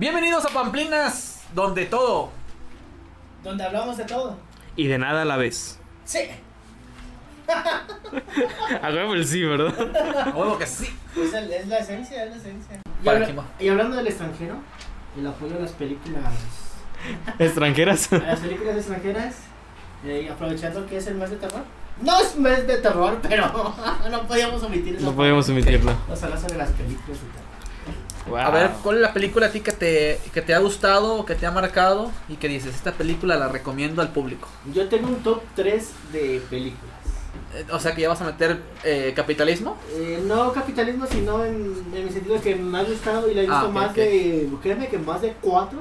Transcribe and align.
Bienvenidos 0.00 0.46
a 0.46 0.48
Pamplinas, 0.48 1.42
donde 1.54 1.84
todo. 1.84 2.30
Donde 3.44 3.64
hablamos 3.64 3.98
de 3.98 4.04
todo. 4.04 4.34
Y 4.74 4.86
de 4.86 4.96
nada 4.96 5.20
a 5.20 5.24
la 5.26 5.36
vez. 5.36 5.78
Sí. 6.06 6.20
A 8.82 8.88
huevo 8.90 9.12
el 9.12 9.26
sí, 9.26 9.42
¿verdad? 9.44 9.74
A 10.28 10.30
huevo 10.30 10.56
que 10.56 10.66
sí. 10.66 10.88
Es, 11.14 11.34
el- 11.34 11.52
es 11.52 11.66
la 11.68 11.78
esencia, 11.80 12.24
es 12.24 12.30
la 12.30 12.36
esencia. 12.38 12.80
Y, 13.02 13.04
Para 13.04 13.26
habla- 13.26 13.44
y 13.58 13.68
hablando 13.68 13.96
del 13.98 14.06
extranjero, 14.06 14.54
el 15.18 15.26
apoyo 15.26 15.56
a 15.56 15.58
las 15.58 15.72
películas, 15.72 16.22
Extranjeras. 17.38 18.10
a 18.14 18.16
las 18.18 18.40
películas 18.40 18.76
extranjeras, 18.76 19.34
eh, 20.06 20.22
y 20.24 20.28
aprovechando 20.28 20.86
que 20.86 20.96
es 20.96 21.06
el 21.08 21.16
mes 21.16 21.28
de 21.28 21.36
terror. 21.36 21.62
No 22.00 22.18
es 22.20 22.36
mes 22.36 22.66
de 22.66 22.78
terror, 22.78 23.18
pero 23.20 23.52
no 24.10 24.22
podíamos 24.26 24.62
omitir 24.62 24.94
esa 24.96 25.04
No 25.04 25.12
podemos 25.12 25.46
omitirlo. 25.50 25.92
Vamos 26.06 26.22
a 26.22 26.24
hablar 26.24 26.40
sobre 26.40 26.56
las 26.56 26.70
películas 26.70 27.18
de 27.20 27.49
A 28.36 28.50
ver, 28.50 28.70
¿cuál 28.82 28.96
es 28.96 29.02
la 29.02 29.12
película 29.12 29.46
a 29.46 29.50
ti 29.50 29.60
que 29.60 29.72
te, 29.72 30.20
que 30.32 30.42
te 30.42 30.54
ha 30.54 30.58
gustado, 30.58 31.24
que 31.24 31.34
te 31.34 31.46
ha 31.46 31.50
marcado 31.50 32.10
y 32.28 32.36
que 32.36 32.48
dices, 32.48 32.74
esta 32.74 32.92
película 32.92 33.36
la 33.36 33.48
recomiendo 33.48 34.02
al 34.02 34.10
público? 34.10 34.48
Yo 34.72 34.88
tengo 34.88 35.08
un 35.08 35.22
top 35.22 35.42
3 35.56 35.90
de 36.12 36.42
películas. 36.48 36.94
Eh, 37.54 37.64
O 37.72 37.80
sea 37.80 37.94
que 37.94 38.02
ya 38.02 38.08
vas 38.08 38.20
a 38.20 38.24
meter 38.24 38.60
eh, 38.84 39.12
capitalismo. 39.16 39.76
Eh, 39.94 40.22
no 40.26 40.52
capitalismo, 40.52 41.06
sino 41.06 41.44
en, 41.44 41.74
en 41.94 42.02
el 42.06 42.10
sentido 42.12 42.36
de 42.36 42.40
que 42.40 42.54
me 42.56 42.78
ha 42.78 42.82
gustado 42.84 43.28
y 43.30 43.34
la 43.34 43.40
he 43.42 43.46
visto 43.46 43.56
Ah, 43.56 43.64
ok, 43.66 43.72
más 43.72 43.90
ok. 43.90 43.96
de, 43.96 44.48
créeme 44.62 44.88
que 44.88 44.98
más 44.98 45.22
de 45.22 45.32
4 45.40 45.80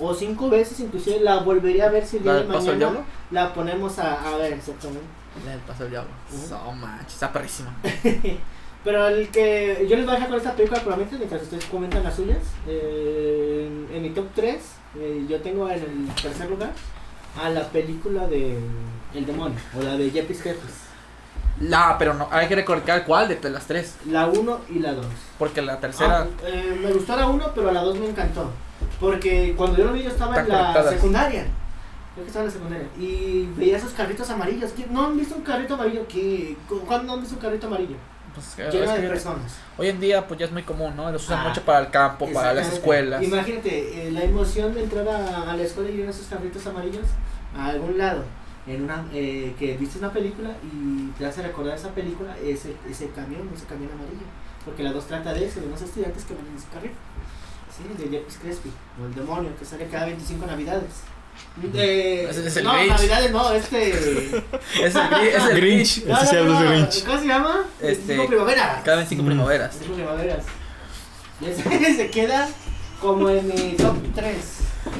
o 0.00 0.14
5 0.14 0.48
veces, 0.50 0.80
inclusive 0.80 1.20
la 1.20 1.38
volvería 1.40 1.86
a 1.86 1.90
ver 1.90 2.06
si 2.06 2.16
el 2.16 2.22
día 2.24 2.32
¿La 2.32 2.40
de 2.40 2.46
mañana 2.46 2.76
Diablo? 2.76 3.00
la 3.30 3.52
ponemos 3.54 3.98
a, 3.98 4.28
a 4.28 4.36
ver 4.38 4.54
exactamente. 4.54 5.04
La 5.44 5.52
del 5.52 5.60
Paso 5.60 5.82
del 5.84 5.90
Diablo. 5.90 6.10
Ujú. 6.32 6.48
No 6.50 6.72
manches, 6.72 7.12
está 7.14 7.32
perrísima. 7.32 7.76
Pero 8.84 9.08
el 9.08 9.28
que 9.28 9.86
yo 9.88 9.96
les 9.96 10.04
voy 10.04 10.12
a 10.12 10.14
dejar 10.14 10.28
con 10.28 10.38
esta 10.38 10.54
película 10.54 10.80
probablemente 10.80 11.16
mientras 11.18 11.42
ustedes 11.42 11.64
comentan 11.66 12.02
las 12.04 12.14
suyas. 12.16 12.38
Eh, 12.66 13.68
en, 13.90 13.96
en 13.96 14.02
mi 14.02 14.10
top 14.10 14.26
3, 14.34 14.56
yo 15.28 15.40
tengo 15.40 15.68
en 15.68 15.74
el 15.82 16.14
tercer 16.22 16.48
lugar 16.48 16.70
a 17.42 17.50
la 17.50 17.68
película 17.68 18.26
de 18.26 18.58
El 19.14 19.26
Demonio 19.26 19.58
o 19.78 19.82
la 19.82 19.96
de 19.96 20.10
Jepis 20.10 20.40
Creepers. 20.42 20.72
La, 21.60 21.96
pero 21.98 22.14
no, 22.14 22.28
hay 22.30 22.46
que 22.46 22.54
recordar 22.54 23.04
cuál 23.04 23.28
de 23.28 23.50
las 23.50 23.66
tres. 23.66 23.96
La 24.06 24.26
1 24.28 24.60
y 24.70 24.78
la 24.78 24.92
2. 24.92 25.04
Porque 25.40 25.60
la 25.60 25.80
tercera. 25.80 26.20
Ah, 26.22 26.26
eh, 26.46 26.78
me 26.80 26.92
gustó 26.92 27.16
la 27.16 27.26
1, 27.26 27.50
pero 27.54 27.72
la 27.72 27.82
2 27.82 27.98
me 27.98 28.08
encantó. 28.10 28.48
Porque 29.00 29.54
cuando 29.56 29.76
yo 29.76 29.84
lo 29.86 29.92
vi, 29.92 30.04
yo 30.04 30.10
estaba 30.10 30.38
en 30.40 30.48
la 30.48 30.88
secundaria. 30.90 31.46
Creo 32.14 32.24
que 32.24 32.28
estaba 32.28 32.44
en 32.44 32.48
la 32.48 32.52
secundaria. 32.52 32.86
Y 32.98 33.48
veía 33.56 33.76
esos 33.76 33.92
carritos 33.92 34.30
amarillos. 34.30 34.70
¿Quién- 34.74 34.92
¿No 34.94 35.06
han 35.06 35.16
visto 35.16 35.34
un 35.34 35.42
carrito 35.42 35.74
amarillo? 35.74 36.06
¿Qué? 36.08 36.56
¿Cu- 36.68 36.80
¿Cuándo 36.86 37.12
han 37.12 37.20
visto 37.20 37.34
un 37.34 37.40
carrito 37.42 37.66
amarillo? 37.66 37.96
Pues, 38.56 38.72
Lleno 38.72 38.84
es 38.84 38.94
de 38.94 39.00
que 39.02 39.08
personas. 39.08 39.56
hoy 39.76 39.88
en 39.88 40.00
día 40.00 40.26
pues 40.26 40.38
ya 40.40 40.46
es 40.46 40.52
muy 40.52 40.62
común, 40.62 40.94
¿no? 40.96 41.10
Los 41.10 41.24
usan 41.24 41.40
Ah, 41.44 41.48
mucho 41.48 41.62
para 41.62 41.80
el 41.80 41.90
campo, 41.90 42.26
para 42.32 42.52
las 42.54 42.72
escuelas. 42.72 43.22
Imagínate 43.22 44.08
eh, 44.08 44.10
la 44.10 44.22
emoción 44.24 44.74
de 44.74 44.82
entrar 44.84 45.08
a, 45.08 45.50
a 45.50 45.56
la 45.56 45.62
escuela 45.62 45.90
y 45.90 45.96
ver 45.98 46.08
esos 46.08 46.26
carritos 46.26 46.66
amarillos 46.66 47.06
a 47.56 47.66
algún 47.66 47.98
lado. 47.98 48.24
En 48.66 48.82
una, 48.84 49.06
eh, 49.14 49.54
que 49.58 49.76
viste 49.78 49.98
una 49.98 50.12
película 50.12 50.50
y 50.62 51.06
te 51.16 51.24
hace 51.24 51.42
recordar 51.42 51.74
esa 51.74 51.88
película, 51.94 52.36
ese, 52.44 52.76
ese 52.88 53.08
camión, 53.10 53.48
ese 53.54 53.64
camión 53.64 53.90
amarillo. 53.92 54.26
Porque 54.64 54.82
la 54.82 54.92
2 54.92 55.06
trata 55.06 55.32
de 55.32 55.46
eso, 55.46 55.60
de 55.60 55.66
unos 55.68 55.80
estudiantes 55.80 56.24
que 56.24 56.34
van 56.34 56.46
en 56.46 56.56
ese 56.56 56.66
carrito. 56.68 56.94
Sí, 57.74 57.84
de 58.04 58.10
Jepis 58.10 58.36
Crespi, 58.42 58.70
o 59.00 59.06
el 59.06 59.14
demonio, 59.14 59.50
que 59.58 59.64
sale 59.64 59.86
cada 59.86 60.06
25 60.06 60.44
navidades. 60.46 60.90
De, 61.56 62.30
Ese 62.30 62.46
es 62.46 62.56
el 62.58 62.64
no, 62.64 62.72
Grinch. 62.74 62.88
navidades 62.90 63.30
no, 63.32 63.52
este... 63.52 63.88
Es 64.82 64.94
el, 64.94 65.12
es 65.26 65.44
el 65.44 65.56
Grinch. 65.56 66.04
no, 66.04 66.12
no, 66.12 66.16
hablas 66.18 66.30
de 66.32 66.44
no, 66.44 66.60
Grinch. 66.70 67.04
¿Cómo 67.04 67.18
se 67.18 67.26
llama? 67.26 67.64
Este, 67.80 68.16
25 68.16 68.26
primavera. 68.28 68.82
Cada 68.84 68.96
25 68.98 69.22
Mm. 69.22 69.26
primaveras. 69.26 69.70
25 69.80 69.94
primaveras. 69.96 70.44
Y 71.40 71.46
ese 71.46 71.62
se 71.96 72.10
queda 72.10 72.48
como 73.00 73.28
en 73.30 73.46
mi 73.48 73.72
top 73.76 73.96
3. 74.14 74.36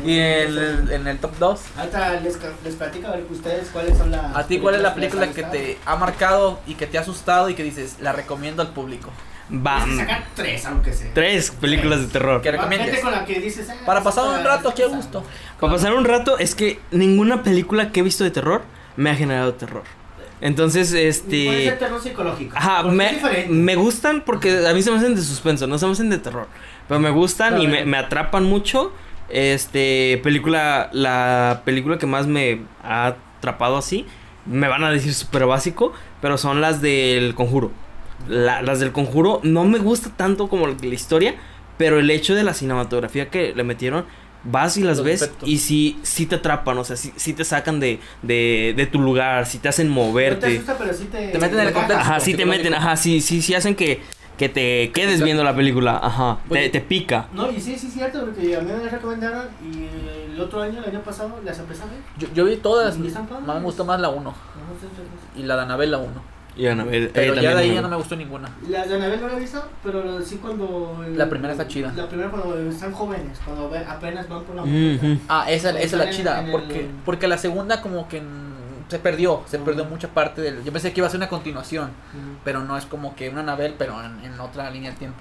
Y 0.04 0.18
en 0.18 0.58
el, 0.58 0.88
en 0.92 1.06
el 1.06 1.18
top 1.18 1.32
2. 1.38 1.60
Ahorita 1.76 2.20
les, 2.20 2.36
les 2.64 2.74
platico 2.74 3.06
a 3.08 3.12
ver 3.12 3.24
ustedes 3.30 3.68
cuáles 3.72 3.96
son 3.96 4.10
las. 4.10 4.36
¿A 4.36 4.46
ti 4.46 4.58
cuál 4.58 4.74
es 4.74 4.82
la 4.82 4.94
película 4.94 5.28
que 5.32 5.44
han 5.44 5.50
te 5.52 5.78
ha 5.86 5.96
marcado 5.96 6.60
y 6.66 6.74
que 6.74 6.86
te 6.86 6.98
ha 6.98 7.02
asustado 7.02 7.48
y 7.48 7.54
que 7.54 7.62
dices, 7.62 7.96
la 8.00 8.12
recomiendo 8.12 8.62
al 8.62 8.72
público? 8.72 9.10
Sacar 9.96 10.24
tres, 10.34 10.66
aunque 10.66 10.92
sea. 10.92 11.12
Tres 11.14 11.50
películas 11.50 12.00
de 12.00 12.06
terror. 12.08 12.42
Que 12.42 12.50
Va, 12.50 12.56
recomiendes. 12.58 12.90
vete 12.90 13.02
con 13.02 13.12
la 13.12 13.24
que 13.24 13.40
dices. 13.40 13.68
ah, 13.70 13.74
Para 13.86 14.02
pasar 14.02 14.24
un 14.28 14.44
rato 14.44 14.72
esa- 14.76 14.86
gusto. 14.88 15.24
Para 15.58 15.72
pasar 15.72 15.94
un 15.94 16.04
rato, 16.04 16.38
es 16.38 16.54
que 16.54 16.80
ninguna 16.90 17.42
película 17.42 17.90
que 17.92 18.00
he 18.00 18.02
visto 18.02 18.24
de 18.24 18.30
terror 18.30 18.62
me 18.96 19.10
ha 19.10 19.14
generado 19.14 19.54
terror. 19.54 19.84
Entonces, 20.40 20.90
Puede 20.90 21.08
este. 21.08 21.64
ser 21.64 21.78
terror 21.78 22.00
psicológico. 22.00 22.56
Ajá, 22.56 22.84
me, 22.84 23.74
gustan 23.74 24.22
porque 24.24 24.66
a 24.68 24.72
mí 24.74 24.82
se 24.82 24.90
me 24.90 24.98
hacen 24.98 25.16
de 25.16 25.22
suspenso, 25.22 25.66
no 25.66 25.78
se 25.78 25.86
me 25.86 25.92
hacen 25.92 26.10
de 26.10 26.18
terror. 26.18 26.46
Pero 26.86 27.00
me 27.00 27.10
gustan 27.10 27.60
y 27.60 27.66
me, 27.66 27.84
me 27.84 27.96
atrapan 27.96 28.44
mucho. 28.44 28.92
Este, 29.30 30.20
película, 30.22 30.88
la 30.92 31.62
película 31.64 31.98
que 31.98 32.06
más 32.06 32.26
me 32.26 32.62
ha 32.82 33.14
atrapado 33.38 33.76
así, 33.76 34.06
me 34.46 34.68
van 34.68 34.84
a 34.84 34.90
decir 34.90 35.12
súper 35.12 35.44
básico, 35.46 35.92
pero 36.20 36.38
son 36.38 36.60
las 36.60 36.80
del 36.80 37.34
conjuro. 37.34 37.70
La- 38.26 38.62
las 38.62 38.80
del 38.80 38.92
conjuro 38.92 39.40
no 39.44 39.64
me 39.64 39.78
gusta 39.78 40.10
tanto 40.16 40.48
como 40.48 40.66
la 40.66 40.74
historia, 40.86 41.34
pero 41.76 41.98
el 41.98 42.10
hecho 42.10 42.34
de 42.34 42.42
la 42.42 42.54
cinematografía 42.54 43.30
que 43.30 43.54
le 43.54 43.62
metieron, 43.64 44.04
vas 44.44 44.76
y 44.76 44.82
las 44.82 45.02
ves 45.02 45.30
y 45.44 45.58
sí, 45.58 45.98
sí 46.02 46.26
te 46.26 46.36
atrapan, 46.36 46.78
o 46.78 46.84
sea, 46.84 46.96
sí, 46.96 47.12
sí 47.16 47.32
te 47.32 47.44
sacan 47.44 47.80
de, 47.80 48.00
de, 48.22 48.74
de 48.76 48.86
tu 48.86 49.00
lugar, 49.00 49.46
sí 49.46 49.58
te 49.58 49.68
hacen 49.68 49.88
No 49.88 49.94
te 49.94 50.00
moverte. 50.00 50.46
asusta, 50.56 50.76
pero 50.78 50.92
sí 50.94 51.04
te. 51.04 51.28
Te 51.28 51.38
meten 51.38 51.60
en 51.60 51.66
el 51.68 51.72
contexto. 51.72 51.98
Ajá, 51.98 52.20
sí 52.20 52.34
te 52.34 52.44
meten, 52.46 52.74
ajá, 52.74 52.96
sí, 52.96 53.20
sí, 53.20 53.40
sí 53.42 53.54
hacen 53.54 53.74
que, 53.76 54.00
que 54.36 54.48
te 54.48 54.90
quedes 54.92 55.22
viendo 55.22 55.42
la 55.44 55.54
película, 55.54 55.98
ajá, 56.02 56.38
Oye. 56.48 56.62
te, 56.64 56.68
te 56.70 56.80
pica. 56.80 57.28
No, 57.32 57.50
y 57.50 57.60
sí, 57.60 57.76
sí, 57.78 57.86
es 57.88 57.92
cierto, 57.94 58.24
porque 58.24 58.56
a 58.56 58.60
mí 58.60 58.72
me 58.72 58.88
recomendaron 58.88 59.46
y 59.62 60.32
el 60.34 60.40
otro 60.40 60.62
año, 60.62 60.80
el 60.84 60.90
año 60.90 61.02
pasado, 61.02 61.40
las 61.44 61.58
empecé 61.58 61.82
a 61.82 61.86
ver. 61.86 61.98
Yo, 62.18 62.28
yo 62.34 62.44
vi 62.44 62.56
todas, 62.56 62.96
más 62.98 63.56
me 63.56 63.60
gustó 63.62 63.84
más 63.84 64.00
la 64.00 64.08
1 64.08 64.22
No, 64.22 64.30
sí, 64.80 64.86
sí, 64.96 65.02
sí. 65.34 65.40
y 65.40 65.42
la 65.44 65.56
de 65.56 65.62
Anabel 65.62 65.90
la 65.92 65.98
1. 65.98 66.37
Y 66.58 66.66
a 66.66 66.74
ver, 66.74 67.10
Pero 67.14 67.32
ella 67.34 67.42
ya 67.42 67.54
de 67.54 67.62
ahí 67.62 67.74
ya 67.74 67.80
no 67.82 67.88
me 67.88 67.96
gustó 67.96 68.16
ninguna. 68.16 68.50
Las 68.68 68.88
de 68.88 68.96
Anabel 68.96 69.20
no 69.20 69.28
la 69.28 69.36
he 69.36 69.40
visto, 69.40 69.62
pero 69.82 70.20
sí 70.22 70.36
cuando... 70.36 71.02
La 71.14 71.28
primera 71.30 71.52
está 71.52 71.68
chida. 71.68 71.92
La 71.96 72.08
primera 72.08 72.30
cuando 72.30 72.58
están 72.68 72.92
jóvenes, 72.92 73.38
cuando 73.44 73.70
ve- 73.70 73.84
apenas 73.88 74.28
van 74.28 74.42
por 74.42 74.56
la. 74.56 74.62
Ah, 75.28 75.46
esa, 75.50 75.70
esa 75.70 75.78
es 75.80 75.92
la 75.92 76.04
En- 76.06 76.10
chida, 76.10 76.40
en 76.40 76.46
el- 76.46 76.52
porque, 76.52 76.88
porque 77.04 77.28
la 77.28 77.38
segunda 77.38 77.80
como 77.80 78.08
que 78.08 78.20
se 78.88 78.98
perdió, 78.98 79.42
se 79.46 79.58
perdió 79.58 79.84
mucha 79.84 80.08
parte 80.08 80.40
del... 80.42 80.64
Yo 80.64 80.72
pensé 80.72 80.92
que 80.92 81.00
iba 81.00 81.06
a 81.06 81.10
ser 81.10 81.18
una 81.18 81.28
continuación, 81.28 81.90
pero 82.44 82.64
no 82.64 82.76
es 82.76 82.86
como 82.86 83.14
que 83.14 83.28
una 83.28 83.40
Anabel, 83.40 83.74
pero 83.78 84.02
en, 84.02 84.24
en 84.24 84.40
otra 84.40 84.68
línea 84.70 84.90
de 84.90 84.96
tiempo. 84.96 85.18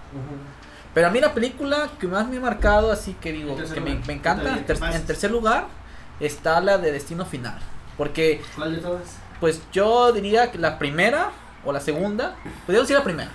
Pero 0.94 1.08
a 1.08 1.09
mí 1.12 1.20
la 1.20 1.34
película 1.36 1.90
que 2.00 2.08
más 2.08 2.28
me 2.28 2.38
ha 2.38 2.40
marcado, 2.40 2.92
así 2.92 3.14
que 3.22 3.31
digo, 3.31 3.56
que 3.74 3.80
me, 3.81 3.92
encanta, 4.14 4.58
ter- 4.66 4.78
en 4.94 5.06
tercer 5.06 5.30
lugar 5.30 5.68
está 6.20 6.59
la 6.62 6.78
de 6.80 6.92
Destino 6.94 7.26
Final. 7.26 7.59
Porque, 7.97 8.42
¿Cuál 8.56 8.76
de 8.76 8.81
todas? 8.81 9.18
Pues 9.40 9.62
yo 9.72 10.12
diría 10.12 10.52
que 10.52 10.58
la 10.58 10.80
primera 10.80 11.31
o 11.66 11.72
la 11.72 11.80
segunda, 11.80 12.36
podría 12.66 12.81
decir 12.81 12.96
la 12.98 13.03
primera. 13.03 13.31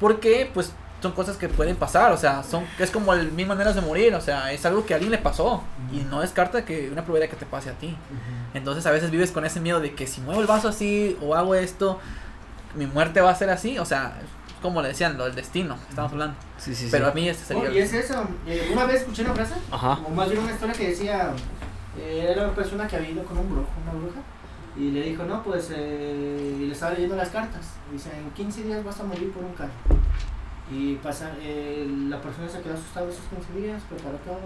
Porque, 0.00 0.50
pues, 0.52 0.72
son 1.04 1.12
cosas 1.12 1.36
que 1.36 1.50
pueden 1.50 1.76
pasar, 1.76 2.12
o 2.12 2.16
sea, 2.16 2.42
son 2.42 2.64
es 2.78 2.90
como 2.90 3.12
el 3.12 3.30
mil 3.30 3.46
maneras 3.46 3.74
de 3.74 3.82
morir, 3.82 4.14
o 4.14 4.22
sea, 4.22 4.52
es 4.52 4.64
algo 4.64 4.86
que 4.86 4.94
a 4.94 4.96
alguien 4.96 5.12
le 5.12 5.18
pasó 5.18 5.62
y 5.92 5.98
no 5.98 6.22
descarta 6.22 6.64
que 6.64 6.88
una 6.90 7.02
probabilidad 7.02 7.30
que 7.30 7.36
te 7.36 7.44
pase 7.44 7.68
a 7.68 7.74
ti. 7.74 7.94
Entonces 8.54 8.86
a 8.86 8.90
veces 8.90 9.10
vives 9.10 9.30
con 9.30 9.44
ese 9.44 9.60
miedo 9.60 9.80
de 9.80 9.94
que 9.94 10.06
si 10.06 10.22
muevo 10.22 10.40
el 10.40 10.46
vaso 10.46 10.68
así 10.68 11.18
o 11.20 11.34
hago 11.34 11.54
esto, 11.54 12.00
mi 12.74 12.86
muerte 12.86 13.20
va 13.20 13.30
a 13.30 13.34
ser 13.34 13.50
así, 13.50 13.78
o 13.78 13.84
sea, 13.84 14.18
como 14.62 14.80
le 14.80 14.88
decían, 14.88 15.18
lo 15.18 15.26
del 15.26 15.34
destino, 15.34 15.76
estamos 15.90 16.12
hablando. 16.12 16.36
Sí, 16.56 16.74
sí, 16.74 16.84
sí. 16.84 16.88
Pero 16.90 17.08
a 17.08 17.12
mí 17.12 17.28
ese 17.28 17.44
sería... 17.44 17.68
Oh, 17.68 17.72
y 17.72 17.78
es 17.80 17.92
eso, 17.92 18.26
eh, 18.46 18.70
una 18.72 18.86
vez 18.86 19.02
escuché 19.02 19.24
una 19.24 19.34
frase, 19.34 19.56
Ajá. 19.70 19.98
o 20.06 20.08
más 20.08 20.30
bien 20.30 20.42
una 20.42 20.52
historia 20.52 20.74
que 20.74 20.88
decía, 20.88 21.32
eh, 21.98 22.28
era 22.30 22.44
una 22.44 22.54
persona 22.54 22.88
que 22.88 22.96
había 22.96 23.10
ido 23.10 23.24
con 23.24 23.36
un 23.36 23.50
brujo, 23.50 23.68
una 23.82 23.92
bruja, 23.92 24.20
y 24.76 24.90
le 24.90 25.02
dijo, 25.02 25.24
no, 25.24 25.42
pues, 25.42 25.70
eh, 25.74 26.56
y 26.58 26.66
le 26.66 26.72
estaba 26.72 26.92
leyendo 26.92 27.16
las 27.16 27.28
cartas, 27.28 27.74
dice, 27.92 28.10
en 28.16 28.30
15 28.30 28.64
días 28.64 28.84
vas 28.84 29.00
a 29.00 29.04
morir 29.04 29.30
por 29.32 29.44
un 29.44 29.52
carro. 29.52 29.72
Y 30.70 30.94
pasa, 30.96 31.32
eh, 31.40 31.86
la 32.08 32.20
persona 32.20 32.48
se 32.48 32.60
quedó 32.60 32.74
asustada 32.74 33.08
esos 33.08 33.24
15 33.26 33.60
días, 33.60 33.82
preparó 33.88 34.16
todo, 34.18 34.40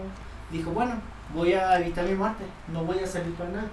dijo, 0.51 0.71
bueno, 0.73 0.95
voy 1.33 1.55
a 1.55 1.81
evitar 1.81 2.05
mi 2.05 2.15
muerte, 2.15 2.45
no 2.73 2.85
voy 2.85 2.99
a 2.99 3.07
salir 3.07 3.33
para 3.35 3.51
nada. 3.51 3.69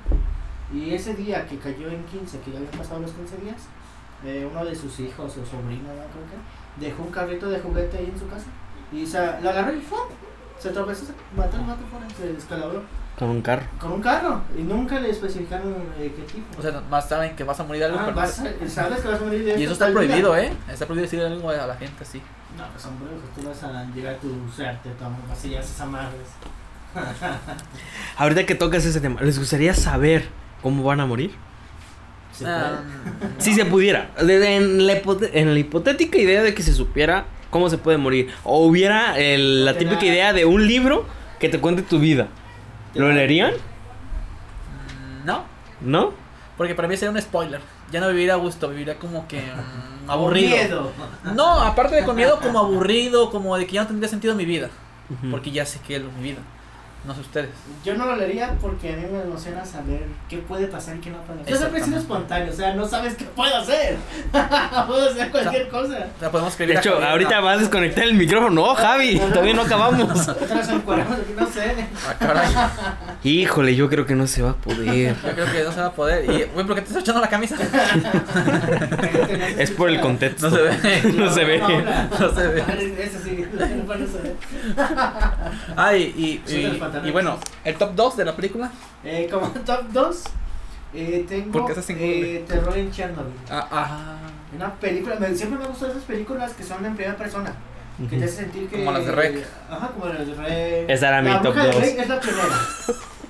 Y 0.74 0.94
ese 0.94 1.14
día 1.14 1.46
que 1.46 1.58
cayó 1.58 1.90
en 1.90 2.04
15, 2.06 2.40
que 2.40 2.52
ya 2.52 2.58
habían 2.58 2.72
pasado 2.72 3.02
los 3.02 3.12
15 3.12 3.38
días, 3.38 3.62
eh, 4.24 4.48
uno 4.50 4.64
de 4.64 4.76
sus 4.76 5.00
hijos 5.00 5.38
o 5.38 5.46
sobrino, 5.46 5.90
¿no? 5.90 5.94
creo 5.94 6.26
que, 6.30 6.86
dejó 6.86 7.04
un 7.04 7.12
carrito 7.12 7.50
de 7.50 7.60
juguete 7.60 7.98
ahí 7.98 8.10
en 8.12 8.20
su 8.20 8.28
casa. 8.28 8.48
Y 8.92 9.06
se 9.06 9.20
lo 9.42 9.50
agarró 9.50 9.74
y 9.74 9.82
¡fum! 9.82 10.08
Se 10.60 10.70
tropezó, 10.72 11.06
se 11.06 11.14
mató 11.36 11.58
el 11.58 11.64
mato 11.64 11.82
fuera, 11.92 12.08
se 12.18 12.34
descalabró. 12.34 12.84
Con 13.18 13.30
un 13.30 13.42
carro. 13.42 13.64
Con 13.80 13.94
un 13.94 14.02
carro. 14.02 14.42
Y 14.58 14.62
nunca 14.64 15.00
le 15.00 15.10
especificaron 15.10 15.74
eh, 15.98 16.14
qué 16.16 16.22
tipo. 16.24 16.60
O 16.60 16.62
sea, 16.62 16.82
más 16.90 17.08
saben 17.08 17.34
que 17.36 17.46
vas 17.46 17.58
a 17.60 17.64
morir 17.64 17.80
de 17.80 17.86
algo, 17.86 18.00
Ah, 18.00 18.04
pero- 18.08 18.16
vas 18.18 18.40
a- 18.40 18.68
sabes 18.70 19.00
que 19.00 19.08
vas 19.08 19.22
a 19.22 19.24
morir 19.24 19.46
de 19.46 19.60
Y 19.60 19.64
eso 19.64 19.72
está 19.74 19.86
día. 19.86 19.94
prohibido, 19.96 20.36
¿eh? 20.38 20.52
Está 20.70 20.86
prohibido 20.86 21.04
decir 21.10 21.22
algo 21.22 21.50
a 21.50 21.66
la 21.68 21.76
gente 21.78 22.04
así. 22.04 22.22
No, 22.58 22.66
pues 22.72 22.82
son 22.84 22.98
brujos, 23.00 23.24
tú 23.36 23.48
vas 23.48 23.64
a 23.64 23.86
llegar 23.96 24.16
a 24.16 24.18
tu 24.18 24.30
suerte, 24.54 24.90
toma, 25.00 25.18
vas 25.30 25.40
a 25.40 25.44
llegar 25.48 25.62
a 25.62 25.66
esas 25.66 25.80
amarres. 25.82 26.28
Ahorita 28.18 28.46
que 28.46 28.56
tocas 28.56 28.86
ese 28.86 29.00
tema, 29.02 29.22
¿les 29.22 29.38
gustaría 29.40 29.74
saber 29.74 30.26
cómo 30.62 30.84
van 30.84 31.00
a 31.00 31.06
morir? 31.06 31.32
Se 32.32 32.46
Ah, 32.46 32.82
Si 33.38 33.54
se 33.54 33.66
pudiera. 33.66 34.12
La, 34.22 34.34
en 34.50 34.86
la 34.86 35.60
hipotética 35.60 36.18
idea 36.18 36.44
de 36.44 36.54
que 36.54 36.64
se 36.64 36.74
supiera 36.74 37.26
cómo 37.56 37.70
se 37.70 37.78
puede 37.78 37.98
morir. 37.98 38.34
O 38.44 38.66
hubiera 38.66 39.18
el- 39.18 39.64
la 39.64 39.78
típica 39.78 40.06
idea 40.06 40.34
de 40.34 40.44
un 40.44 40.68
libro 40.68 41.06
que 41.40 41.48
te 41.48 41.62
cuente 41.62 41.84
tu 41.84 42.00
vida. 42.00 42.28
¿Lo 42.96 43.10
leerían? 43.14 43.54
Mm, 43.54 45.26
No, 45.26 45.44
¿No? 45.80 46.12
porque 46.58 46.76
para 46.76 46.90
mí 46.90 46.98
sería 46.98 47.12
un 47.12 47.22
spoiler. 47.22 47.62
Ya 47.94 48.02
no 48.02 48.10
viviría 48.10 48.34
a 48.34 48.38
gusto, 48.38 48.68
viviría 48.68 48.96
como 49.00 49.26
que 49.30 49.40
mm, 50.06 50.10
aburrido. 50.12 50.58
Miedo. 50.58 50.92
No, 51.34 51.62
aparte 51.62 51.96
de 51.96 52.04
con 52.04 52.18
miedo, 52.18 52.40
como 52.42 52.60
aburrido, 52.60 53.30
como 53.32 53.56
de 53.58 53.66
que 53.66 53.74
ya 53.76 53.82
no 53.84 53.88
tendría 53.88 54.10
sentido 54.10 54.36
mi 54.36 54.44
vida. 54.46 54.70
Porque 55.32 55.52
ya 55.52 55.66
sé 55.66 55.80
que 55.80 55.96
es 55.96 56.02
mi 56.18 56.24
vida. 56.24 56.40
No 57.06 57.14
sé 57.14 57.22
ustedes. 57.22 57.50
Yo 57.84 57.96
no 57.96 58.06
lo 58.06 58.16
leería 58.16 58.56
porque 58.60 58.94
a 58.94 58.96
mí 58.96 59.04
me 59.12 59.22
emociona 59.22 59.64
saber 59.64 60.06
qué 60.28 60.40
puede 60.40 60.68
pasar 60.68 60.96
y 60.96 61.00
qué 61.00 61.12
no 61.12 61.18
puede 61.22 61.40
pasar. 61.40 61.54
Yo 61.54 61.58
siempre 61.58 61.82
he 61.82 61.84
sido 61.84 61.98
espontáneo, 62.00 62.52
o 62.52 62.56
sea, 62.56 62.74
no 62.74 62.88
sabes 62.88 63.16
qué 63.16 63.26
puedo 63.26 63.56
hacer. 63.56 63.98
puedo 64.88 65.10
hacer 65.10 65.30
cualquier 65.30 65.68
cosa. 65.70 66.08
O 66.16 66.20
sea, 66.20 66.32
podemos 66.32 66.54
escribir 66.54 66.76
De 66.76 66.80
hecho, 66.82 67.04
ahorita 67.04 67.40
vas 67.42 67.58
a 67.58 67.60
desconectar 67.62 68.06
el 68.06 68.16
micrófono. 68.16 68.56
No, 68.56 68.76
Javi, 68.76 69.20
todavía 69.20 69.54
no 69.54 69.62
acabamos. 69.62 70.28
No 70.28 71.48
sé. 71.48 71.88
Ah, 72.08 72.16
caray. 72.20 72.50
Híjole, 73.24 73.76
yo 73.76 73.90
creo 73.90 74.06
que 74.06 74.16
no 74.16 74.28
se 74.28 74.42
va 74.42 74.52
a 74.52 74.56
poder. 74.56 75.16
Yo 75.16 75.32
creo 75.34 75.52
que 75.52 75.64
no 75.64 75.72
se 75.72 75.80
va 75.80 75.88
a 75.88 75.94
poder. 75.94 76.26
Y, 76.26 76.44
güey, 76.46 76.66
¿por 76.66 76.76
qué 76.76 76.82
te 76.82 76.88
estás 76.88 77.04
echando 77.04 77.22
la 77.22 77.30
camisa? 77.30 77.56
Es 79.58 79.72
por 79.72 79.90
el 79.90 80.00
contexto. 80.00 80.50
No 80.50 80.56
se 80.56 80.62
ve. 80.64 81.02
No 81.14 81.34
se 81.34 81.44
ve. 81.44 81.60
No 81.60 82.36
se 82.36 82.48
ve. 82.48 82.64
Eso 83.00 83.20
sí, 83.24 83.46
no 83.54 84.08
se 84.08 84.22
ve. 84.22 84.36
Ah, 85.76 85.96
y, 85.96 86.02
y, 86.02 86.44
De 87.02 87.10
y- 87.10 87.12
bueno, 87.12 87.38
el 87.64 87.76
top 87.76 87.94
2 87.96 88.18
de 88.18 88.26
la 88.26 88.36
película. 88.36 88.72
Eh, 89.04 89.28
como 89.32 89.48
top 89.66 89.84
2, 89.92 90.24
eh, 90.94 91.26
tengo 91.28 91.52
¿Por 91.52 91.66
qué 91.66 91.72
estás 91.74 91.90
en 91.90 91.98
Google? 91.98 92.36
eh, 92.38 92.46
Terror 92.48 92.78
en 92.78 92.92
Chernobyl. 92.92 93.34
Ah, 93.50 93.68
ah, 93.72 94.18
Una 94.56 94.74
película, 94.76 95.16
me- 95.20 95.36
siempre 95.36 95.60
me 95.60 95.66
gustan 95.68 95.92
esas 95.92 96.04
películas 96.04 96.54
que 96.54 96.64
son 96.64 96.86
en 96.86 96.96
primera 96.96 97.18
persona. 97.18 97.54
Que 98.10 98.18
te 98.18 98.26
hace 98.26 98.36
sentir 98.38 98.68
que. 98.68 98.80
Como 98.80 98.92
las 98.92 99.06
de 99.06 99.12
Rec. 99.14 99.46
Ajá, 99.70 99.88
como 99.90 100.06
las 100.08 100.28
de 100.28 100.34
Rec. 100.36 100.90
Esa 100.90 101.08
era 101.08 101.22
mi 101.22 101.30
la 101.30 101.42
top 101.42 101.54
bruja 101.54 101.68
de 101.68 101.72
2. 101.74 101.82
Rec 101.82 102.00
es 102.00 102.10
la 102.10 102.20
primera. 102.20 102.48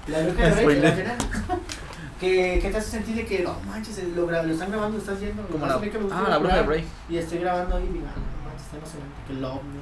La 0.07 0.19
bruja 0.23 0.43
de 0.43 0.51
Rec 0.51 0.69
es 0.69 0.83
la 0.83 0.91
primera. 0.93 1.15
que, 2.19 2.59
que 2.61 2.69
te 2.71 2.77
hace 2.77 2.89
sentir 2.91 3.15
de 3.15 3.25
que, 3.25 3.43
no 3.43 3.55
manches, 3.67 4.03
lo, 4.15 4.25
lo 4.25 4.41
están 4.53 4.69
grabando, 4.71 4.97
lo 4.97 5.03
estás 5.03 5.19
viendo. 5.19 5.43
como 5.47 5.65
la, 5.67 5.79
que 5.79 5.91
me 5.91 5.99
gusta 6.03 6.19
ah, 6.25 6.29
la 6.29 6.37
bruja 6.39 6.55
de 6.57 6.61
Bray. 6.63 6.85
Y 7.09 7.17
estoy 7.17 7.37
grabando 7.39 7.75
ahí 7.75 7.83
y 7.89 7.93
digo, 7.93 8.05
ah, 8.09 8.17
no 8.17 8.49
manches, 8.49 8.65
está 8.65 8.77
emocionante. 8.77 9.15
Que 9.27 9.33
el 9.33 9.45
ovni, 9.45 9.79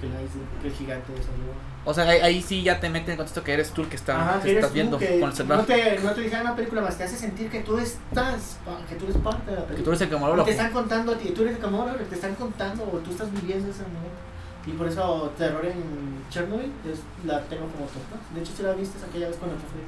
que 0.00 0.06
el 0.06 0.12
iceberg, 0.12 0.60
que 0.62 0.68
el 0.68 0.74
gigante 0.74 1.12
salió. 1.12 1.71
O 1.84 1.92
sea, 1.92 2.04
ahí, 2.08 2.20
ahí 2.20 2.42
sí 2.42 2.62
ya 2.62 2.78
te 2.78 2.88
mete 2.88 3.10
en 3.10 3.16
contexto 3.16 3.42
que 3.42 3.52
eres 3.52 3.70
tú 3.70 3.82
el 3.82 3.88
que, 3.88 3.96
está, 3.96 4.20
Ajá, 4.20 4.38
que 4.38 4.44
que 4.44 4.50
eres 4.52 4.56
estás 4.58 4.70
tú, 4.70 4.74
viendo 4.74 4.98
que 4.98 5.18
con 5.20 5.30
el 5.30 5.36
celular. 5.36 5.58
No 5.58 5.64
te, 5.64 5.98
no 5.98 6.12
te 6.12 6.20
dijeron 6.20 6.46
una 6.46 6.56
película 6.56 6.80
más, 6.82 6.96
te 6.96 7.04
hace 7.04 7.16
sentir 7.16 7.50
que 7.50 7.60
tú 7.60 7.76
estás, 7.78 8.58
que 8.88 8.94
tú 8.94 9.04
eres 9.04 9.16
parte 9.16 9.50
de 9.50 9.56
la 9.56 9.62
película. 9.66 9.76
Que 9.78 9.82
tú 9.82 9.90
eres 9.90 10.00
el 10.02 10.08
camarógrafo. 10.10 10.44
te 10.46 10.52
están 10.52 10.72
contando 10.72 11.12
a 11.12 11.18
ti, 11.18 11.30
tú 11.30 11.42
eres 11.42 11.56
el 11.56 11.60
camarógrafo, 11.60 12.04
te 12.04 12.14
están 12.14 12.34
contando 12.36 12.84
o 12.84 12.98
tú 12.98 13.10
estás 13.10 13.32
viviendo 13.32 13.68
ese 13.68 13.82
momento. 13.82 14.22
Y 14.64 14.70
por 14.72 14.86
eso 14.86 15.32
Terror 15.36 15.64
en 15.66 16.22
Chernobyl 16.30 16.70
es, 16.88 17.00
la 17.26 17.40
tengo 17.42 17.66
como 17.66 17.84
dos. 17.86 17.92
De 18.32 18.40
hecho, 18.40 18.52
si 18.56 18.62
la 18.62 18.74
viste 18.74 18.96
aquella 19.04 19.26
vez 19.26 19.36
cuando 19.36 19.56
fui. 19.56 19.82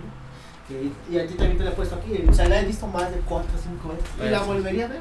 Que, 0.66 0.90
y 1.12 1.18
a 1.18 1.26
ti 1.28 1.34
también 1.34 1.58
te 1.58 1.64
la 1.64 1.70
he 1.70 1.74
puesto 1.74 1.94
aquí. 1.94 2.24
O 2.28 2.32
sea, 2.32 2.48
la 2.48 2.60
he 2.60 2.64
visto 2.64 2.86
más 2.88 3.08
de 3.12 3.18
4 3.18 3.48
o 3.54 3.62
5 3.62 3.88
veces. 3.90 4.04
Y 4.18 4.30
la 4.30 4.38
Eso. 4.38 4.46
volvería 4.46 4.86
a 4.86 4.88
ver. 4.88 5.00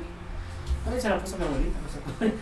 A 0.85 0.89
mí 0.91 0.99
se 1.01 1.09
la 1.09 1.17
puso 1.17 1.37
mi 1.37 1.45
abuelita, 1.45 1.79
no 1.79 1.89
sé. 2.19 2.33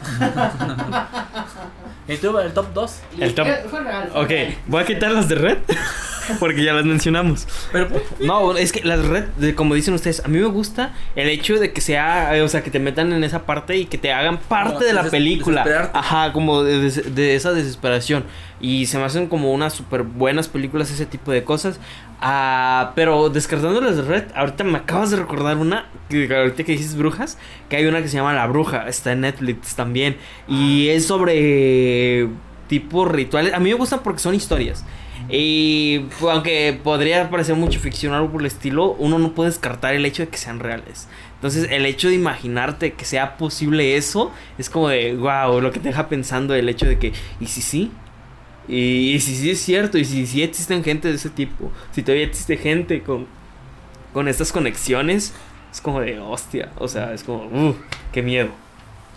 ¿Y 2.11 2.17
tú, 2.17 2.37
el 2.39 2.51
top 2.53 2.73
2? 2.73 2.95
Y 3.17 3.23
El 3.23 3.33
top- 3.35 3.45
fue- 3.47 3.69
fue 3.69 3.79
real, 3.81 4.09
fue 4.11 4.21
Ok, 4.23 4.29
real. 4.29 4.55
voy 4.67 4.83
a 4.83 4.85
quitar 4.85 5.11
las 5.11 5.29
de 5.29 5.35
red. 5.35 5.57
Porque 6.39 6.63
ya 6.63 6.73
las 6.73 6.85
mencionamos. 6.85 7.47
Pero, 7.71 7.89
No, 8.19 8.55
es 8.55 8.71
que 8.71 8.83
las 8.83 9.03
red, 9.05 9.23
de- 9.37 9.55
como 9.55 9.73
dicen 9.75 9.93
ustedes, 9.95 10.23
a 10.23 10.27
mí 10.27 10.37
me 10.39 10.45
gusta 10.45 10.93
el 11.15 11.27
hecho 11.27 11.57
de 11.59 11.73
que 11.73 11.81
sea, 11.81 12.31
o 12.43 12.47
sea, 12.47 12.63
que 12.63 12.69
te 12.69 12.79
metan 12.79 13.11
en 13.11 13.23
esa 13.23 13.43
parte 13.45 13.75
y 13.75 13.85
que 13.85 13.97
te 13.97 14.13
hagan 14.13 14.37
parte 14.37 14.85
de 14.85 14.93
la 14.93 15.03
película. 15.03 15.89
Ajá, 15.93 16.31
como 16.31 16.63
de, 16.63 16.89
de 16.91 17.35
esa 17.35 17.51
desesperación. 17.53 18.23
Y 18.61 18.85
se 18.85 18.99
me 18.99 19.05
hacen 19.05 19.27
como 19.27 19.51
unas 19.51 19.73
súper 19.73 20.03
buenas 20.03 20.47
películas 20.47 20.91
ese 20.91 21.07
tipo 21.07 21.31
de 21.31 21.43
cosas. 21.43 21.79
Ah, 22.23 22.91
pero 22.95 23.29
descartando 23.29 23.81
las 23.81 23.97
de 23.97 24.03
red, 24.03 24.23
ahorita 24.35 24.63
me 24.63 24.77
acabas 24.77 25.09
de 25.09 25.17
recordar 25.17 25.57
una, 25.57 25.89
que 26.07 26.33
ahorita 26.33 26.63
que 26.63 26.73
dices 26.73 26.95
brujas, 26.95 27.39
que 27.67 27.77
hay 27.77 27.85
una 27.87 28.01
que 28.01 28.07
se 28.07 28.17
llama 28.17 28.33
La 28.33 28.45
Bruja, 28.45 28.87
está 28.87 29.11
en 29.11 29.21
Netflix 29.21 29.75
también. 29.75 30.17
Y 30.47 30.89
es 30.89 31.07
sobre 31.07 32.27
tipo 32.67 33.05
rituales. 33.05 33.53
A 33.53 33.59
mí 33.59 33.71
me 33.71 33.75
gustan 33.75 34.01
porque 34.03 34.19
son 34.19 34.35
historias. 34.35 34.85
Y 35.29 35.99
pues, 36.19 36.31
aunque 36.31 36.79
podría 36.83 37.29
parecer 37.29 37.55
mucho 37.55 37.79
ficción 37.79 38.13
o 38.13 38.17
algo 38.17 38.31
por 38.31 38.41
el 38.41 38.47
estilo, 38.47 38.91
uno 38.99 39.17
no 39.17 39.33
puede 39.33 39.49
descartar 39.49 39.95
el 39.95 40.05
hecho 40.05 40.23
de 40.23 40.29
que 40.29 40.37
sean 40.37 40.59
reales. 40.59 41.07
Entonces, 41.35 41.69
el 41.71 41.85
hecho 41.87 42.09
de 42.09 42.15
imaginarte 42.15 42.93
que 42.93 43.05
sea 43.05 43.37
posible 43.37 43.97
eso 43.97 44.31
es 44.59 44.69
como 44.69 44.89
de 44.89 45.15
wow, 45.15 45.59
lo 45.59 45.71
que 45.71 45.79
te 45.79 45.89
deja 45.89 46.07
pensando 46.07 46.53
el 46.53 46.69
hecho 46.69 46.85
de 46.85 46.99
que, 46.99 47.13
¿y 47.39 47.47
si 47.47 47.61
sí? 47.61 47.91
Y, 48.71 49.11
y 49.15 49.19
si 49.19 49.35
sí 49.35 49.51
es 49.51 49.59
cierto, 49.61 49.97
y 49.97 50.05
si 50.05 50.25
sí 50.25 50.41
existen 50.41 50.83
gente 50.83 51.09
de 51.09 51.15
ese 51.15 51.29
tipo, 51.29 51.71
si 51.91 52.01
todavía 52.03 52.25
existe 52.25 52.55
gente 52.57 53.03
con, 53.03 53.27
con 54.13 54.27
estas 54.29 54.51
conexiones, 54.51 55.33
es 55.71 55.81
como 55.81 55.99
de 56.01 56.19
hostia, 56.19 56.71
o 56.77 56.87
sea, 56.87 57.13
es 57.13 57.23
como, 57.23 57.43
uh, 57.45 57.75
qué 58.13 58.21
miedo. 58.21 58.49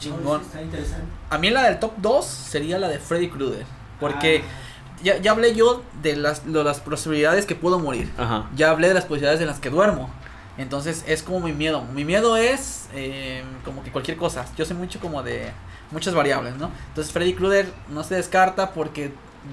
chingón. 0.00 0.40
Está 0.42 0.60
interesante. 0.60 1.06
A 1.30 1.38
mí 1.38 1.50
la 1.50 1.62
del 1.62 1.78
top 1.78 1.92
2 1.98 2.24
sería 2.26 2.78
la 2.78 2.88
de 2.88 2.98
Freddy 2.98 3.28
Krueger. 3.28 3.64
Porque 4.00 4.42
Ah. 4.44 5.00
ya, 5.04 5.18
ya 5.18 5.30
hablé 5.30 5.54
yo 5.54 5.82
de 6.02 6.16
las, 6.16 6.50
de 6.52 6.64
las 6.64 6.80
posibilidades 6.80 7.46
que 7.46 7.54
puedo 7.54 7.78
morir. 7.78 8.10
Ajá. 8.18 8.50
Ya 8.56 8.70
hablé 8.70 8.88
de 8.88 8.94
las 8.94 9.04
posibilidades 9.04 9.40
en 9.40 9.46
las 9.46 9.60
que 9.60 9.70
duermo. 9.70 10.10
Entonces 10.58 11.04
es 11.06 11.22
como 11.22 11.40
mi 11.40 11.52
miedo. 11.52 11.84
Mi 11.94 12.04
miedo 12.04 12.36
es 12.36 12.88
eh, 12.92 13.42
como 13.64 13.82
que 13.84 13.90
cualquier 13.92 14.16
cosa. 14.16 14.44
Yo 14.56 14.64
sé 14.64 14.74
mucho 14.74 14.98
como 15.00 15.22
de 15.22 15.50
muchas 15.90 16.12
variables, 16.14 16.56
¿no? 16.56 16.70
Entonces 16.88 17.12
Freddy 17.12 17.34
Krueger 17.34 17.66
no 17.88 18.02
se 18.04 18.14
descarta 18.16 18.72
porque 18.72 19.12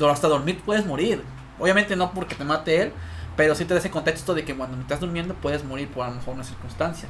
hasta 0.09 0.27
dormir 0.27 0.61
puedes 0.65 0.85
morir. 0.85 1.23
Obviamente 1.59 1.95
no 1.95 2.11
porque 2.11 2.35
te 2.35 2.43
mate 2.43 2.81
él, 2.81 2.93
pero 3.35 3.55
sí 3.55 3.65
te 3.65 3.73
da 3.73 3.79
ese 3.79 3.91
contexto 3.91 4.33
de 4.33 4.43
que 4.43 4.55
cuando 4.55 4.79
estás 4.79 4.99
durmiendo 4.99 5.33
puedes 5.35 5.63
morir 5.63 5.87
por 5.87 6.05
a 6.05 6.09
lo 6.09 6.15
mejor 6.15 6.35
una 6.35 6.43
circunstancia. 6.43 7.07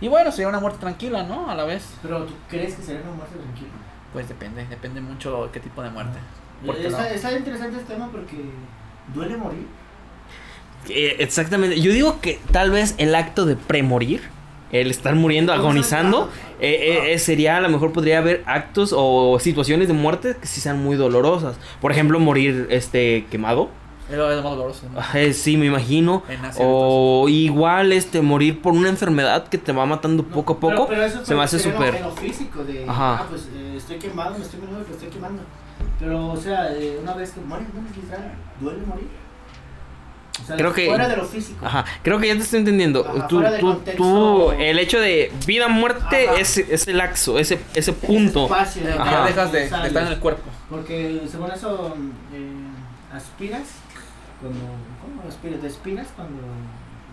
Y 0.00 0.08
bueno, 0.08 0.32
sería 0.32 0.48
una 0.48 0.60
muerte 0.60 0.80
tranquila, 0.80 1.22
¿no? 1.22 1.48
A 1.48 1.54
la 1.54 1.64
vez. 1.64 1.94
Pero 2.02 2.24
tú 2.24 2.34
crees 2.48 2.74
que 2.74 2.82
sería 2.82 3.02
una 3.02 3.12
muerte 3.12 3.36
tranquila. 3.36 3.70
Pues 4.12 4.28
depende, 4.28 4.66
depende 4.66 5.00
mucho 5.00 5.48
qué 5.52 5.60
tipo 5.60 5.82
de 5.82 5.90
muerte. 5.90 6.18
Está, 6.64 6.98
no. 6.98 7.06
está 7.06 7.32
interesante 7.32 7.78
este 7.78 7.94
tema 7.94 8.08
porque 8.10 8.36
duele 9.14 9.36
morir. 9.36 9.66
Eh, 10.88 11.16
exactamente. 11.20 11.80
Yo 11.80 11.92
digo 11.92 12.20
que 12.20 12.40
tal 12.50 12.70
vez 12.70 12.94
el 12.98 13.14
acto 13.14 13.46
de 13.46 13.56
premorir, 13.56 14.22
el 14.72 14.90
estar 14.90 15.14
muriendo, 15.14 15.52
agonizando, 15.52 16.30
eh, 16.60 16.98
eh, 17.06 17.12
eh, 17.12 17.18
sería 17.18 17.58
a 17.58 17.60
lo 17.60 17.68
mejor 17.68 17.92
podría 17.92 18.18
haber 18.18 18.42
actos 18.46 18.94
o 18.96 19.38
situaciones 19.38 19.86
de 19.88 19.94
muerte 19.94 20.36
que 20.40 20.46
sí 20.46 20.60
sean 20.60 20.82
muy 20.82 20.96
dolorosas. 20.96 21.56
Por 21.80 21.92
ejemplo, 21.92 22.18
morir 22.18 22.66
este 22.70 23.26
quemado. 23.30 23.68
Es 24.10 24.18
lo 24.18 24.26
más 24.26 24.42
doloroso. 24.42 24.86
¿no? 24.92 25.00
Eh, 25.18 25.32
sí, 25.32 25.56
me 25.56 25.66
imagino. 25.66 26.22
O 26.58 27.26
igual 27.28 27.92
este 27.92 28.20
morir 28.20 28.60
por 28.60 28.72
una 28.74 28.88
enfermedad 28.88 29.46
que 29.48 29.56
te 29.58 29.72
va 29.72 29.86
matando 29.86 30.22
No, 30.22 30.28
poco 30.34 30.54
a 30.54 30.60
pero- 30.60 30.76
poco. 30.76 30.88
pero 30.88 31.04
eso 31.04 31.24
se 31.24 31.34
me 31.34 31.42
hace 31.42 31.58
súper. 31.58 31.98
Físico, 32.20 32.64
de. 32.64 32.84
Ajá. 32.88 33.14
Ah, 33.20 33.26
pues 33.30 33.48
eh, 33.54 33.74
estoy 33.76 33.96
quemado, 33.98 34.36
me 34.36 34.44
estoy 34.44 34.58
muriendo, 34.60 34.84
pero 34.84 34.96
estoy 34.96 35.10
quemando. 35.10 35.42
Pero, 35.98 36.28
o 36.28 36.36
sea, 36.36 36.72
eh, 36.74 36.98
una 37.02 37.14
vez 37.14 37.30
que 37.30 37.40
mueres, 37.40 37.68
no 37.74 37.80
literal, 37.94 38.32
duele 38.60 38.80
morir. 38.86 39.06
O 40.42 40.46
sea, 40.46 40.56
Creo 40.56 40.72
que- 40.72 40.86
Fuera 40.88 41.08
de 41.08 41.16
lo 41.16 41.24
físico. 41.24 41.64
Ajá, 41.64 41.84
creo 42.02 42.18
que 42.18 42.26
ya 42.28 42.34
te 42.34 42.40
estoy 42.40 42.58
entendiendo. 42.60 43.06
Ajá, 43.06 43.28
tú, 43.28 43.42
tú, 43.42 43.60
contexto. 43.60 44.02
tú, 44.02 44.50
el 44.52 44.78
hecho 44.78 44.98
de 45.00 45.32
vida 45.46 45.68
muerte 45.68 46.28
Ajá. 46.28 46.40
es 46.40 46.58
ese 46.58 46.92
laxo, 46.92 47.38
ese, 47.38 47.54
ese 47.54 47.62
Ese 47.74 47.92
punto. 47.92 48.44
espacio 48.44 48.82
Ya 48.82 48.88
de- 48.88 48.98
Ajá. 48.98 49.24
dejas 49.26 49.52
de, 49.52 49.58
de 49.60 49.64
estar 49.66 50.02
en 50.06 50.08
el 50.12 50.18
cuerpo. 50.18 50.42
Porque 50.68 51.22
según 51.30 51.50
eso, 51.50 51.94
eh, 52.32 52.50
aspiras 53.14 53.62
cuando. 54.40 54.58
¿Cómo 55.00 55.28
aspiras? 55.28 55.60
Te 55.60 55.66
expiras 55.68 56.08
cuando 56.16 56.42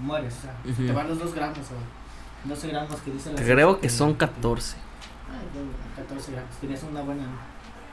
mueres. 0.02 0.34
O 0.40 0.42
sea, 0.42 0.56
se 0.66 0.72
Ujú. 0.72 0.86
te 0.88 0.92
van 0.94 1.08
los 1.10 1.20
2 1.20 1.34
gramos 1.36 1.58
o 1.60 2.48
12 2.50 2.68
gramos 2.70 2.96
que 3.02 3.12
dice 3.12 3.30
la 3.32 3.36
Creo 3.36 3.56
ciencia 3.72 3.82
que 3.82 3.90
son 3.90 4.14
14. 4.14 4.78
Ay, 5.30 5.46
bueno, 5.54 5.70
14 5.96 6.32
gramos. 6.32 6.56
Tenías 6.62 6.84
una 6.84 7.02
buena. 7.02 7.24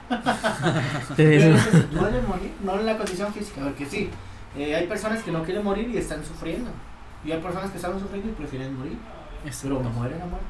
Duele 1.16 2.22
morir, 2.28 2.52
no 2.62 2.78
en 2.78 2.86
la 2.86 2.96
condición 2.96 3.32
física, 3.34 3.60
porque 3.64 3.86
sí, 3.86 4.08
eh, 4.56 4.74
hay 4.74 4.86
personas 4.86 5.22
que 5.22 5.32
no 5.32 5.42
quieren 5.42 5.64
morir 5.64 5.88
y 5.88 5.96
están 5.96 6.24
sufriendo. 6.24 6.70
Y 7.24 7.32
hay 7.32 7.40
personas 7.40 7.70
que 7.70 7.76
están 7.76 7.98
sufriendo 7.98 8.30
y 8.30 8.32
prefieren 8.32 8.76
morir. 8.78 8.98
Pero 9.62 9.82
no 9.82 9.90
mueren 9.90 10.20
a 10.20 10.26
muerte. 10.26 10.46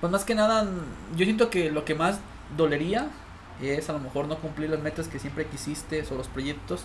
Pues 0.00 0.12
más 0.12 0.24
que 0.24 0.34
nada, 0.34 0.66
yo 1.16 1.24
siento 1.24 1.50
que 1.50 1.70
lo 1.70 1.84
que 1.84 1.94
más 1.94 2.20
dolería 2.56 3.08
es 3.60 3.90
a 3.90 3.92
lo 3.92 3.98
mejor 3.98 4.28
no 4.28 4.36
cumplir 4.36 4.70
las 4.70 4.80
metas 4.80 5.08
que 5.08 5.18
siempre 5.18 5.46
quisiste 5.46 6.04
o 6.10 6.14
los 6.14 6.28
proyectos 6.28 6.84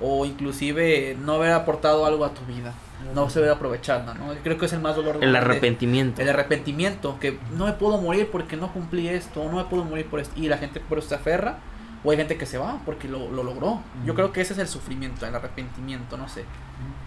o 0.00 0.26
inclusive 0.26 1.16
no 1.20 1.34
haber 1.34 1.52
aportado 1.52 2.04
algo 2.04 2.24
a 2.24 2.34
tu 2.34 2.44
vida, 2.44 2.74
no 3.14 3.30
se 3.30 3.38
haber 3.38 3.50
aprovechado, 3.50 4.14
¿no? 4.14 4.34
Creo 4.42 4.58
que 4.58 4.66
es 4.66 4.72
el 4.72 4.80
más 4.80 4.96
dolor. 4.96 5.18
El 5.22 5.34
arrepentimiento. 5.34 6.20
El 6.20 6.28
arrepentimiento, 6.28 7.18
que 7.18 7.38
no 7.56 7.66
me 7.66 7.72
puedo 7.72 7.98
morir 8.00 8.28
porque 8.30 8.56
no 8.56 8.72
cumplí 8.72 9.08
esto, 9.08 9.42
o 9.42 9.50
no 9.50 9.56
me 9.56 9.64
puedo 9.64 9.84
morir 9.84 10.06
por 10.06 10.20
esto, 10.20 10.38
y 10.38 10.48
la 10.48 10.58
gente 10.58 10.80
por 10.80 10.98
eso 10.98 11.08
se 11.08 11.14
aferra, 11.14 11.58
o 12.06 12.10
hay 12.12 12.16
gente 12.16 12.38
que 12.38 12.46
se 12.46 12.56
va 12.56 12.78
porque 12.84 13.08
lo, 13.08 13.30
lo 13.32 13.42
logró. 13.42 13.80
Yo 14.04 14.14
creo 14.14 14.32
que 14.32 14.40
ese 14.40 14.52
es 14.52 14.60
el 14.60 14.68
sufrimiento, 14.68 15.26
el 15.26 15.34
arrepentimiento, 15.34 16.16
no 16.16 16.28
sé. 16.28 16.44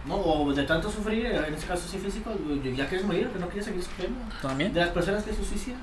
No, 0.06 0.16
o 0.18 0.54
de 0.54 0.64
tanto 0.64 0.92
sufrir, 0.92 1.26
en 1.28 1.54
este 1.54 1.68
caso 1.68 1.88
sí 1.88 1.98
físico, 2.00 2.32
ya 2.76 2.86
quieres 2.90 3.08
morir, 3.08 3.30
pero 3.32 3.40
no 3.40 3.48
quieres 3.48 3.66
seguir 3.66 3.82
sufriendo. 3.82 4.20
¿Tú 4.42 4.48
también? 4.48 4.74
De 4.74 4.82
las 4.82 4.90
personas 4.90 5.24
que 5.24 5.34
se 5.34 5.46
suicidan, 5.46 5.80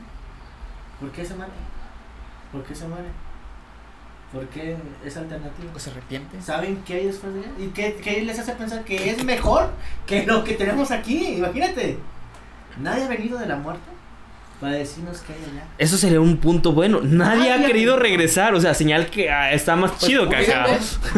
¿por 1.00 1.11
qué 1.12 1.25
se 1.25 1.35
matan? 1.35 1.54
¿Por 2.52 2.62
qué 2.64 2.75
se 2.75 2.87
muere? 2.87 3.08
¿Por 4.32 4.46
qué 4.49 4.76
es 5.02 5.16
alternativo? 5.16 5.70
Pues 5.70 5.85
se 5.85 5.90
arrepiente. 5.92 6.42
¿Saben 6.42 6.82
qué 6.85 6.94
hay 6.94 7.06
después 7.06 7.32
de 7.32 7.40
allá? 7.40 7.50
¿Y 7.58 7.68
qué, 7.68 7.99
qué 8.02 8.20
les 8.20 8.38
hace 8.38 8.52
pensar 8.52 8.85
que 8.85 9.08
es 9.08 9.25
mejor 9.25 9.70
que 10.06 10.26
lo 10.26 10.44
que 10.44 10.54
tenemos 10.54 10.90
aquí? 10.90 11.37
Imagínate. 11.37 11.99
Nadie 12.78 13.04
ha 13.04 13.08
venido 13.08 13.38
de 13.38 13.46
la 13.46 13.56
muerte 13.56 13.96
para 14.60 14.75
decirnos 14.75 15.20
qué 15.26 15.32
hay 15.34 15.38
allá. 15.52 15.66
Eso 15.78 15.96
sería 15.98 16.20
un 16.20 16.38
punto 16.38 16.72
bueno. 16.72 17.00
Nadie 17.02 17.52
ha 17.52 17.64
querido 17.64 17.96
regresar. 17.96 18.54
O 18.54 18.60
sea, 18.60 18.75
señal 18.75 19.06
que 19.10 19.30
ah, 19.30 19.52
está 19.52 19.76
más 19.76 19.92
Pues, 19.92 20.02
chido 20.04 20.28
que 20.28 20.36
acá. 20.36 20.66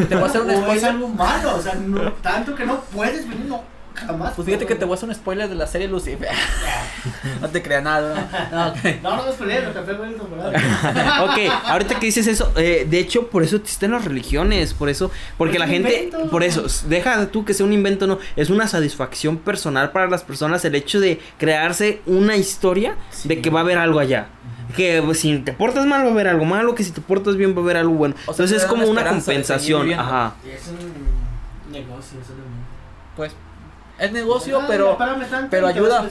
Te 0.08 0.14
voy 0.14 0.24
a 0.24 0.26
hacer 0.26 0.40
un 0.42 0.50
O 0.50 0.54
es 0.54 0.60
spoiler. 0.62 0.84
algo 0.86 1.08
malo, 1.08 1.56
o 1.56 1.62
sea, 1.62 1.74
no, 1.74 2.12
tanto 2.14 2.54
que 2.54 2.64
no 2.66 2.80
puedes 2.80 3.28
venir, 3.28 3.46
no, 3.46 3.62
jamás. 4.06 4.34
Pues 4.34 4.46
fíjate 4.46 4.66
que 4.66 4.74
te 4.74 4.84
voy 4.84 4.92
a 4.92 4.96
hacer 4.96 5.08
un 5.08 5.14
spoiler 5.14 5.48
de 5.48 5.54
la 5.54 5.66
serie 5.66 5.88
Lucifer. 5.88 6.28
no 7.40 7.48
te 7.48 7.62
creas 7.62 7.82
nada. 7.82 8.48
No, 8.50 8.68
ok. 8.68 9.02
No, 9.02 9.16
no 9.16 9.26
nos 9.26 9.34
pelees, 9.36 9.72
te 9.72 9.80
pego 9.80 10.04
el 10.04 10.14
temporada. 10.14 10.50
ok, 11.24 11.52
ahorita 11.64 11.98
que 11.98 12.06
dices 12.06 12.26
eso, 12.26 12.52
eh, 12.56 12.86
de 12.88 12.98
hecho, 12.98 13.28
por 13.28 13.42
eso 13.42 13.56
existen 13.56 13.92
las 13.92 14.04
religiones, 14.04 14.74
por 14.74 14.88
eso, 14.88 15.10
porque 15.36 15.58
la 15.58 15.66
gente, 15.66 16.04
invento. 16.04 16.30
por 16.30 16.42
eso, 16.42 16.66
deja 16.86 17.26
tú 17.28 17.44
que 17.44 17.54
sea 17.54 17.66
un 17.66 17.72
invento, 17.72 18.06
no, 18.06 18.18
es 18.36 18.50
una 18.50 18.68
satisfacción 18.68 19.38
personal 19.38 19.92
para 19.92 20.08
las 20.08 20.22
personas 20.22 20.64
el 20.64 20.74
hecho 20.74 21.00
de 21.00 21.20
crearse 21.38 22.00
una 22.06 22.36
historia 22.36 22.96
de 23.24 23.40
que 23.40 23.50
va 23.50 23.60
a 23.60 23.62
haber 23.62 23.78
algo 23.78 23.98
allá. 23.98 24.28
Que 24.76 25.00
pues, 25.02 25.20
si 25.20 25.38
te 25.38 25.52
portas 25.54 25.86
mal 25.86 26.02
va 26.02 26.08
a 26.08 26.12
haber 26.12 26.28
algo 26.28 26.44
malo, 26.44 26.74
que 26.74 26.84
si 26.84 26.90
te 26.90 27.00
portas 27.00 27.36
bien 27.36 27.54
va 27.54 27.60
a 27.60 27.62
haber 27.62 27.76
algo 27.78 27.94
bueno. 27.94 28.14
O 28.26 28.34
sea, 28.34 28.44
Entonces 28.44 28.62
es 28.62 28.68
como 28.68 28.86
una 28.86 29.04
compensación, 29.04 29.92
ajá. 29.94 30.34
Es 30.44 30.68
un 30.68 31.72
negocio, 31.72 32.20
eso 32.20 32.32
también. 32.34 32.66
Pues 33.16 33.32
es 33.98 34.12
negocio, 34.12 34.60
Ah, 34.60 34.64
pero 34.68 34.96
pero 35.50 35.66
ayuda. 35.66 36.06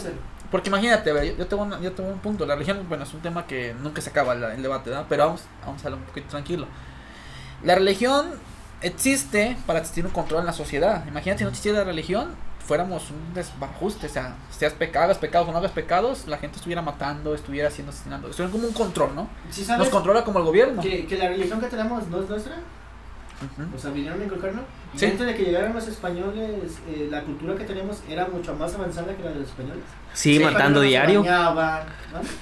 porque 0.51 0.69
imagínate, 0.69 1.09
yo, 1.13 1.37
yo 1.37 1.47
tengo 1.47 1.63
una- 1.63 1.79
yo 1.81 1.91
tengo 1.93 2.09
un 2.09 2.19
punto, 2.19 2.45
la 2.45 2.55
religión, 2.55 2.85
bueno, 2.87 3.03
es 3.03 3.13
un 3.13 3.21
tema 3.21 3.45
que 3.45 3.73
nunca 3.81 4.01
se 4.01 4.09
acaba 4.09 4.33
el 4.33 4.61
debate, 4.61 4.89
¿verdad? 4.89 5.05
Pero 5.09 5.25
vamos 5.25 5.41
vamos 5.65 5.81
a 5.83 5.87
hablar 5.87 5.99
un 6.01 6.05
poquito 6.07 6.27
tranquilo. 6.29 6.67
La 7.63 7.75
religión 7.75 8.27
existe 8.81 9.57
para 9.65 9.79
existir 9.79 10.05
un 10.05 10.11
control 10.11 10.41
en 10.41 10.45
la 10.45 10.53
sociedad. 10.53 11.03
Imagínate 11.07 11.39
si 11.39 11.43
no 11.43 11.49
existiera 11.49 11.79
la 11.79 11.83
religión, 11.85 12.29
fuéramos 12.65 13.09
un 13.11 13.33
desbarajuste, 13.33 14.07
o 14.07 14.09
sea, 14.09 14.35
seas 14.51 14.73
pecado, 14.73 15.05
hagas 15.05 15.17
pecados 15.17 15.47
o 15.47 15.51
no 15.51 15.57
hagas 15.57 15.71
pecados, 15.71 16.27
la 16.27 16.37
gente 16.37 16.57
estuviera 16.57 16.81
matando, 16.81 17.33
estuviera 17.33 17.69
haciendo 17.69 17.91
asesinando, 17.91 18.27
estuviera 18.29 18.51
como 18.51 18.67
un 18.67 18.73
control, 18.73 19.15
¿no? 19.15 19.27
¿Sí 19.49 19.65
Nos 19.77 19.87
controla 19.89 20.23
como 20.23 20.39
el 20.39 20.45
gobierno. 20.45 20.81
que, 20.81 21.05
que 21.07 21.17
la 21.17 21.29
religión 21.29 21.59
que 21.61 21.67
tenemos 21.67 22.05
no 22.07 22.21
es 22.21 22.29
nuestra? 22.29 22.55
Ujú. 23.39 23.75
O 23.75 23.77
sea, 23.79 23.91
vinieron 23.91 24.19
a 24.19 24.23
inculcarnos. 24.23 24.63
Y 24.95 24.97
Sí. 24.97 25.05
antes 25.05 25.27
de 25.27 25.35
que 25.35 25.43
llegaran 25.43 25.71
los 25.73 25.87
españoles, 25.87 26.79
eh, 26.89 27.07
la 27.11 27.21
cultura 27.21 27.53
que 27.55 27.65
tenemos 27.65 28.01
era 28.09 28.27
mucho 28.27 28.55
más 28.55 28.73
avanzada 28.73 29.15
que 29.15 29.21
la 29.23 29.29
de 29.29 29.35
los 29.41 29.49
españoles. 29.49 29.83
Sí, 30.13 30.37
Sí, 30.37 30.43
matando 30.43 30.81
diario, 30.81 31.21
bañaban, 31.21 31.83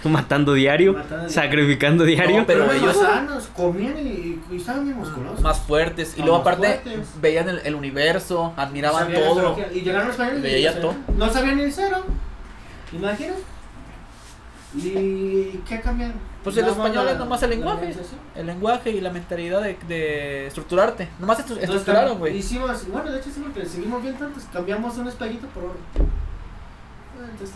¿no? 0.03 0.09
matando 0.09 0.53
diario, 0.53 0.93
Matando 0.93 1.15
diario. 1.27 1.29
sacrificando 1.33 2.03
diario. 2.05 2.37
No, 2.39 2.45
pero 2.47 2.63
Eran 2.63 2.77
ellos- 2.77 2.95
sanos, 2.97 3.47
comían 3.53 3.97
y, 3.97 4.39
y 4.49 4.55
estaban 4.55 4.85
bien 4.85 4.97
musculosos. 4.97 5.41
Más 5.41 5.59
fuertes. 5.59 6.13
Y 6.17 6.21
Ah, 6.21 6.25
luego 6.25 6.39
aparte 6.39 6.79
fuertes. 6.81 7.07
veían 7.19 7.49
el, 7.49 7.59
el 7.65 7.75
universo, 7.75 8.53
admiraban 8.55 9.11
todo. 9.11 9.57
Y 9.73 9.81
llegaron 9.81 10.07
los 10.07 10.15
españoles 10.15 10.39
y 10.39 10.43
Veía 10.43 10.71
no 10.75 10.79
todo. 10.79 10.91
sabían- 10.93 11.17
No 11.19 11.29
sabían 11.33 11.57
ni 11.57 11.63
el 11.63 11.73
cero. 11.73 12.05
¿Imaginas? 12.93 13.35
¿Y 14.75 15.59
qué 15.67 15.81
cambian? 15.81 16.13
Pues 16.45 16.57
el 16.57 16.67
español 16.67 17.05
la- 17.05 17.11
es 17.11 17.17
nomás 17.17 17.43
el 17.43 17.49
lenguaje. 17.49 17.93
El 18.35 18.45
lenguaje 18.45 18.91
y 18.91 19.01
la 19.01 19.09
mentalidad 19.11 19.61
de, 19.61 19.77
de 19.87 20.47
estructurarte. 20.47 21.09
Nomás 21.19 21.39
Entonces, 21.39 21.63
estructuraron, 21.65 22.19
güey. 22.19 22.37
Hicimos, 22.37 22.87
bueno, 22.87 23.11
de 23.11 23.19
hecho, 23.19 23.29
sí, 23.31 23.41
porque 23.41 23.65
seguimos 23.67 24.01
bien 24.01 24.15
tantos, 24.15 24.43
cambiamos 24.53 24.95
un 24.97 25.07
espejito 25.07 25.47
por 25.47 25.63
oro. 25.65 25.75
Ah, 25.97 27.27
entonces, 27.31 27.55